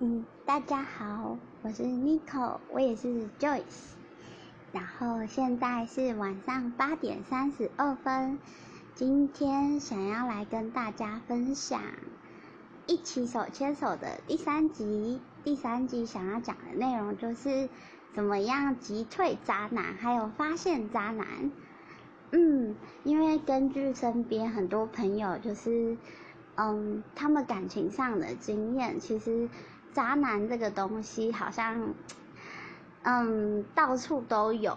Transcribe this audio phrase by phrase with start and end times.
[0.00, 3.92] 嗯，大家好，我是 Nico，我也是 Joyce。
[4.72, 8.40] 然后现在是晚上八点三十二分，
[8.96, 11.80] 今天想要来跟大家分享
[12.88, 15.20] 一起手牵手的第三集。
[15.44, 17.68] 第三集想要讲的内容就是
[18.14, 21.52] 怎么样击退渣男，还有发现渣男。
[22.32, 22.74] 嗯，
[23.04, 25.96] 因为根据身边很多朋友，就是
[26.56, 29.48] 嗯，他们感情上的经验，其实。
[29.94, 31.94] 渣男这个东西好像，
[33.04, 34.76] 嗯，到处都有，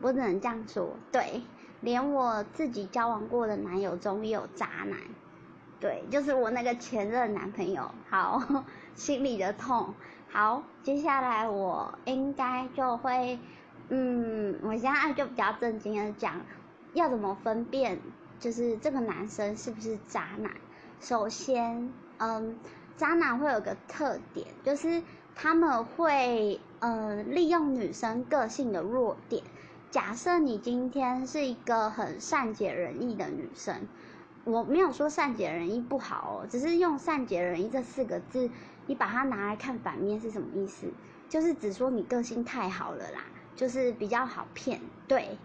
[0.00, 0.96] 我只能这样说。
[1.12, 1.42] 对，
[1.82, 4.98] 连我自己交往过的男友中也有渣男。
[5.80, 7.90] 对，就是我那个前任男朋友。
[8.08, 8.42] 好，
[8.96, 9.92] 心里的痛。
[10.30, 13.38] 好，接下来我应该就会，
[13.90, 16.40] 嗯，我现在就比较正经的讲，
[16.94, 17.98] 要怎么分辨，
[18.40, 20.50] 就是这个男生是不是渣男。
[21.00, 22.56] 首先，嗯。
[22.96, 25.02] 渣男会有个特点，就是
[25.34, 29.42] 他们会呃利用女生个性的弱点。
[29.90, 33.88] 假设你今天是一个很善解人意的女生，
[34.44, 38.48] 我没有说善解人意不好哦，只是用善解人意这四个字，
[38.86, 40.86] 你把它拿来看反面是什么意思？
[41.28, 43.24] 就是只说你个性太好了啦，
[43.56, 44.80] 就是比较好骗。
[45.08, 45.36] 对，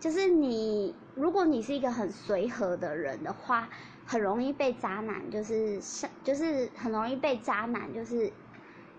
[0.00, 3.68] 就是你如果你是一个很随和的人的话。
[4.06, 8.32] 很容易被渣男，就是是就是很容易被渣男就是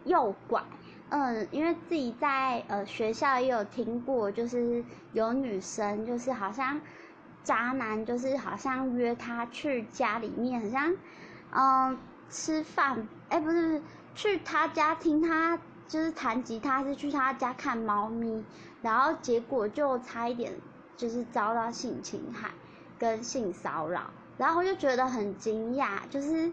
[0.03, 0.61] 诱拐，
[1.09, 4.83] 嗯，因为自己在呃学校也有听过，就是
[5.13, 6.79] 有女生就是好像
[7.41, 10.95] 渣男就是好像约她去家里面，好像
[11.51, 11.97] 嗯
[12.29, 13.81] 吃饭，哎不是
[14.13, 18.43] 去他家听他就是弹吉他，是去他家看猫咪，
[18.81, 20.51] 然后结果就差一点
[20.97, 22.51] 就是遭到性侵害
[22.99, 24.11] 跟性骚扰。
[24.37, 26.51] 然后我就觉得很惊讶，就是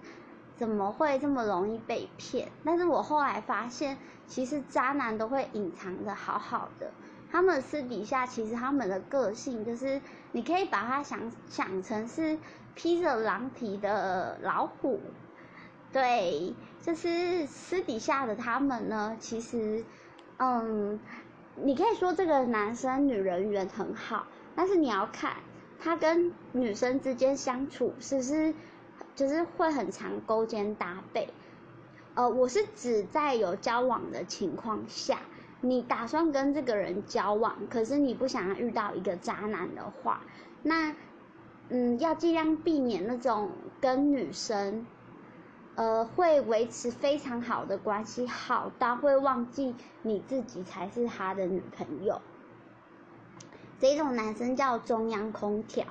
[0.56, 2.48] 怎么会这么容易被骗？
[2.64, 6.90] 但是我后来发现，其实渣男都会隐藏的好好的，
[7.30, 10.00] 他们私底下其实他们的个性就是，
[10.32, 12.38] 你可以把它想想成是
[12.74, 14.98] 披着狼皮的老虎，
[15.92, 19.84] 对，就是私底下的他们呢，其实，
[20.38, 20.98] 嗯，
[21.56, 25.34] 你可以说这个男生女人缘很好，但是你要看。
[25.78, 28.54] 他跟女生之间相处，是不是
[29.14, 31.28] 就是会很常勾肩搭背？
[32.14, 35.18] 呃，我是指在有交往的情况下，
[35.60, 40.22] 你打算跟这个人交往，可是你不想要遇到一个渣男的话，
[40.62, 40.94] 那
[41.70, 44.86] 嗯，要尽量避免那种跟女生，
[45.74, 52.20] 呃，会维持非常好的关系，好到会忘记你自己才是他的女朋友。
[53.80, 55.84] 这种男生叫中央空调，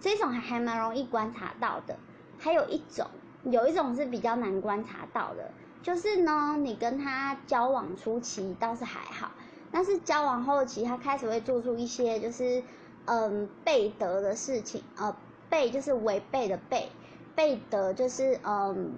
[0.00, 1.96] 这种还还蛮容易观察到的。
[2.38, 3.06] 还有一种，
[3.44, 5.50] 有一种是比较难观察到的，
[5.82, 9.30] 就是呢，你跟他交往初期倒是还好，
[9.70, 12.62] 但是交往后期他开始会做出一些就是
[13.04, 15.14] 嗯背德的事情，呃
[15.48, 16.90] 背就是违背的背，
[17.34, 18.92] 背德就是嗯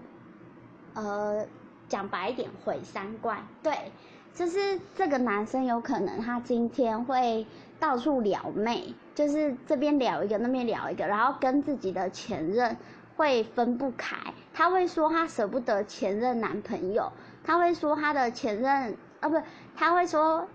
[0.94, 1.46] 呃
[1.88, 3.92] 讲白一点毁三观，对。
[4.34, 7.46] 就是这个男生有可能他今天会
[7.82, 12.76] 到处撩妹，就是这边撩一个，那边撩一个，然后跟自己的前任
[13.16, 14.16] 会分不开。
[14.54, 17.10] 他会说他舍不得前任男朋友，
[17.42, 19.36] 他会说他的前任啊不，
[19.74, 20.46] 他会说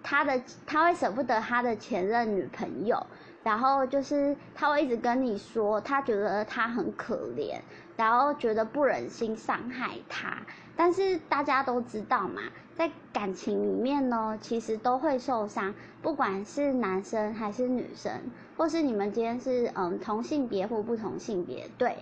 [0.00, 3.04] 他的他会舍不得他的前任女朋友。
[3.46, 7.60] 然后就是他会一直跟你说，他觉得他很可怜，
[7.96, 10.38] 然后觉得不忍心伤害他。
[10.74, 12.42] 但是大家都知道嘛，
[12.74, 18.12] 在感情里面呢，其实都会受伤，不管是男生还是女生，
[18.56, 21.98] 或是你们今天是嗯同性别或不同性别，对，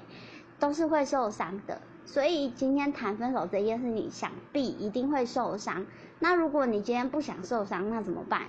[0.59, 1.79] 都是会受伤的。
[2.07, 5.85] 所以今天谈分手这件事，你想必一定会受伤。
[6.21, 8.45] 那如果你今天不想受伤，那怎么办？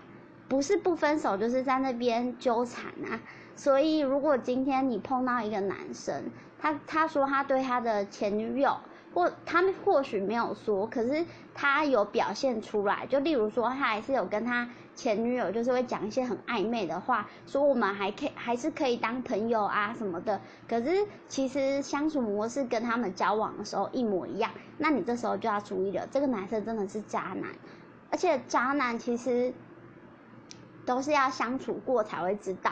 [0.47, 3.19] 不是不分手，就是在那边纠缠啊。
[3.55, 6.25] 所以，如果今天你碰到一个男生，
[6.59, 8.77] 他他说他对他的前女友，
[9.13, 13.05] 或他们或许没有说，可是他有表现出来。
[13.07, 20.41] 就例如说，他还是有跟他前女友，就是会讲一些很暧昧的话，说我们还可以还是可以当朋友啊什么的。
[20.67, 24.51] 可是其实相处模式跟他们交往的时候一模一样。
[24.77, 27.49] 那你这时候就要注意了，这个男生真的是渣男，
[28.11, 29.53] 而且渣男其实。
[30.85, 32.71] 都是要相处过才会知道，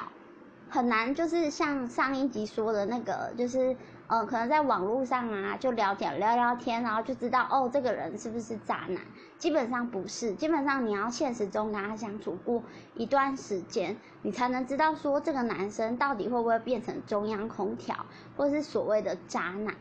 [0.69, 3.75] 很难就是像上一集说的那个，就是
[4.07, 9.01] 呃，可能在网络上啊就聊天聊聊天，然后就知道哦，这个人是不是渣男？
[9.38, 12.63] 基本上不是，基本上你要现实中跟他相处过
[12.95, 18.06] 一段时间，你才能知道说这个男生到底会不会变成中央空调，
[18.38, 19.75] 或是所谓的渣男。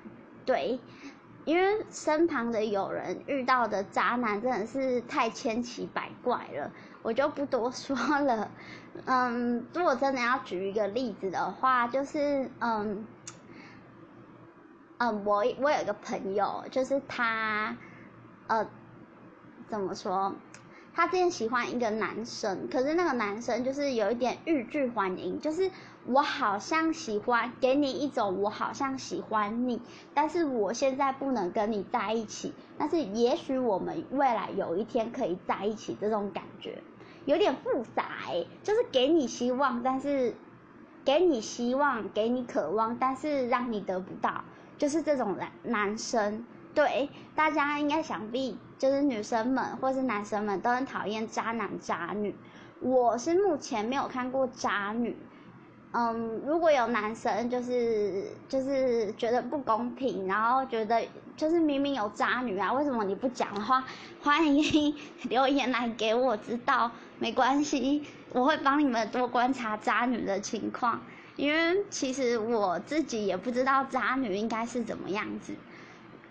[0.44, 0.80] 对，
[1.44, 6.70] 因为身旁的有人遇到的渣男真的是太千奇百怪了，
[7.02, 8.50] 我就不多说了。
[9.06, 13.04] 嗯，如果真的要举一个例子的话，就是嗯，
[14.98, 17.76] 嗯，我我有一个朋友，就是他，
[18.46, 18.66] 呃，
[19.68, 20.32] 怎么说？
[20.94, 25.70] 他之前喜欢一个男生，可是那个男生就是有一点欲拒还迎，就是
[26.04, 29.80] 我好像喜欢给你一种我好像喜欢你，
[30.12, 36.82] 但是我现在不能跟你在一起，但是也许我们未来有一天可以在一起，这种感觉
[37.24, 38.04] 有点复杂，
[38.62, 40.34] 就是给你希望，但是
[41.06, 44.44] 给你希望，给你渴望，但是让你得不到，
[44.76, 46.44] 就是这种男男生。
[46.74, 52.34] 对，大家应该想必就是女生们或是男生们都很讨厌渣男渣女。
[52.80, 55.16] 我是目前没有看过渣女，
[55.92, 61.00] 嗯，如果有男生就是就是觉得不公平，然后觉得
[61.36, 63.84] 就是明明有渣女啊，为什么你不讲的话，
[64.22, 64.96] 欢迎
[65.28, 68.02] 留言来给我知道，没关系，
[68.32, 71.00] 我会帮你们多观察渣女的情况，
[71.36, 75.54] 因为其实我自己也不知道渣女应该是怎么样子。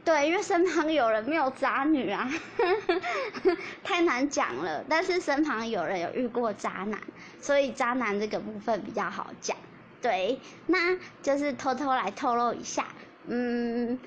[0.03, 2.27] 对，因为身旁有人没有渣女啊，
[3.83, 4.83] 太难讲了。
[4.89, 6.99] 但是身旁有人有遇过渣男，
[7.39, 9.55] 所以渣男这个部分比较好讲。
[10.01, 12.87] 对，那就是偷偷来透露一下，
[13.27, 13.99] 嗯，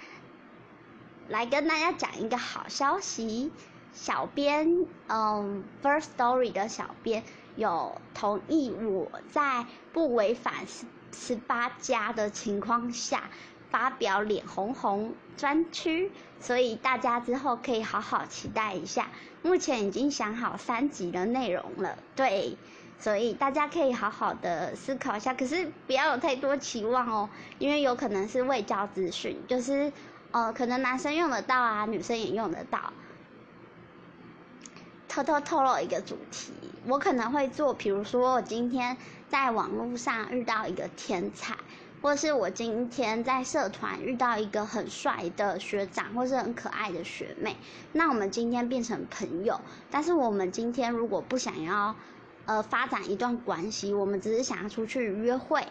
[1.29, 3.52] 来跟大家讲一个好消息，
[3.93, 7.23] 小编，嗯，First Story 的小编
[7.55, 13.31] 有同意我在不违反十十八加的情况下。
[13.75, 19.09] 发表脸红红专区，所以大家之后可以好好期待一下。
[19.43, 22.56] 目前已经想好三集的内容了，对，
[23.00, 25.35] 所以大家可以好好的思考一下。
[25.35, 27.29] 可是不要有太多期望哦，
[27.59, 29.93] 因为有可能是未交资讯，就是
[30.31, 32.93] 呃，可能男生用得到啊，女生也用得到。
[35.09, 36.53] 偷偷透露一个主题，
[36.87, 38.97] 我可能会做，比如说我今天
[39.29, 41.56] 在网络上遇到一个天才。
[42.05, 47.56] 或是我今天在社团遇到一个很帅的学长，或是很可爱的学妹，
[47.93, 49.59] 那我们今天变成朋友。
[49.91, 51.97] 但是我们今天如果不想要，
[52.45, 55.67] 呃，发展一段关系，我们只是想要出去约会，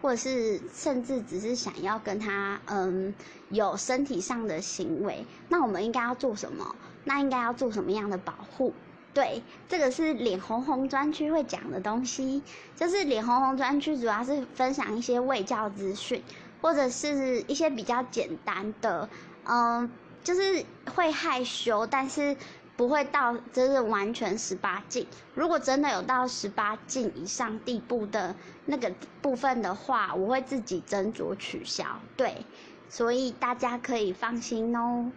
[0.00, 3.12] 或者是甚至只是想要跟他，嗯，
[3.48, 6.76] 有身体上的行为，那我们应该要做什么？
[7.02, 8.72] 那应该要做什么样的保护？
[9.14, 12.42] 对，这个是脸红红专区会讲的东西，
[12.74, 16.22] 就是脸红红专区主要是分享一些卫教资讯，
[16.62, 19.06] 或者是一些比较简单的，
[19.44, 19.90] 嗯，
[20.24, 20.64] 就是
[20.94, 22.34] 会害羞，但是
[22.74, 25.06] 不会到就是完全十八禁。
[25.34, 28.34] 如果真的有到十八禁以上地步的
[28.64, 31.84] 那个部分的话，我会自己斟酌取消。
[32.16, 32.46] 对，
[32.88, 35.12] 所以大家可以放心哦。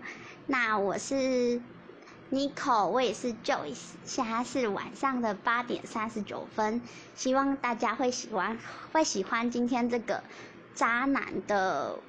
[0.48, 1.62] 那我是。
[2.32, 6.82] Nico，我也是 Joyce，现在是晚上的八点三十九分，
[7.16, 8.58] 希望大家会喜欢，
[8.92, 10.24] 会喜欢今天这个
[10.74, 12.00] 渣男的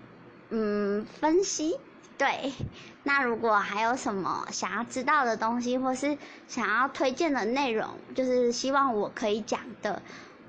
[0.48, 1.78] 嗯分析。
[2.18, 2.54] 对，
[3.02, 6.16] 那如果还有什么想要知道的东西，或是
[6.48, 10.00] 想要推荐的内容，就是希望我可以讲的，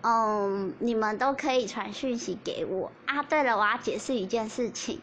[0.01, 3.21] 嗯，你们都可以传讯息给我啊。
[3.21, 5.01] 对了，我要解释一件事情。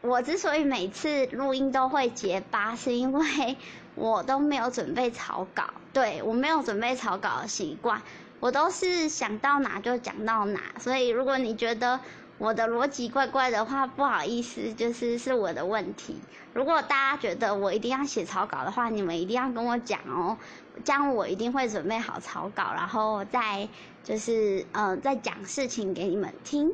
[0.00, 3.56] 我之所以每次录音都会结巴，是因为
[3.96, 8.00] 我都没有准备草稿，对我没有准备草稿的习惯，
[8.38, 11.98] 我都是想到哪就讲到哪，所以如果你觉得
[12.38, 16.16] 我的逻辑怪怪的话，不好意思，就是是我的问题。
[16.54, 20.38] 如果大家觉得我一定要写草稿的话，你们一定要跟我讲哦，
[20.84, 23.68] 这样我一定会准备好草稿，然后再
[24.04, 26.72] 就是呃再讲事情给你们听。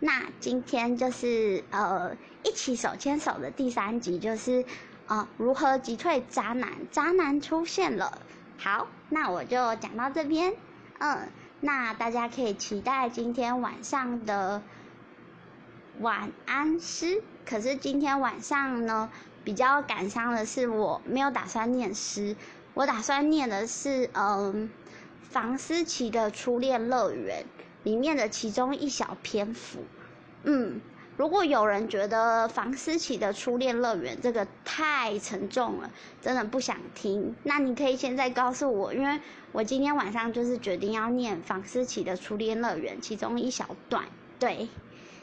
[0.00, 4.64] 那今天就是呃一起手牵手的第三集，就是
[5.06, 8.20] 呃如何击退渣男，渣男出现了。
[8.58, 10.54] 好，那我就讲到这边。
[10.98, 11.28] 嗯，
[11.60, 14.62] 那大家可以期待今天晚上的
[16.00, 17.22] 晚安诗。
[17.44, 19.10] 可是今天晚上呢，
[19.44, 22.34] 比较感伤的是，我没有打算念诗，
[22.74, 24.70] 我打算念的是嗯
[25.22, 27.46] 房思琪的初恋乐园。
[27.86, 29.78] 里面的其中一小篇幅，
[30.42, 30.80] 嗯，
[31.16, 35.88] 如果有人觉得房思琪的初恋乐园这个太沉重了，
[36.20, 39.20] 真的不想听，那你可以现在告诉我，因为
[39.52, 44.04] 我今天晚上就是决定要念房思琪的初恋乐园其中一小段，
[44.40, 44.66] 对，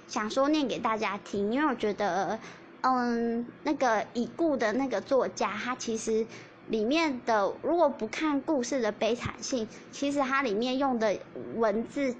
[0.08, 2.40] 想说念给大家听，因为我觉得，
[2.80, 6.26] 嗯，那个已故的那个作家，他其实
[6.70, 11.20] 里面的如果不看故事的悲惨性，其实他里面用的
[11.58, 12.16] 文字。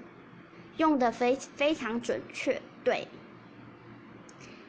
[0.76, 3.08] 用的非非常准确，对。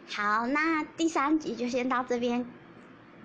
[0.08, 2.46] 好，那第三集就先到这边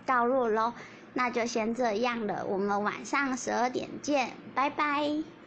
[0.06, 0.72] 到落喽，
[1.12, 5.39] 那就先这样了，我们晚上十二点见，拜拜。